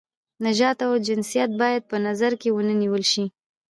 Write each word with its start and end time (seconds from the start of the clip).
نژاد 0.45 0.77
او 0.87 0.91
جنسیت 1.07 1.51
باید 1.61 1.81
په 1.89 1.97
نظر 2.07 2.31
کې 2.41 2.49
ونه 2.51 2.73
نیول 2.81 3.03
شي. 3.11 3.25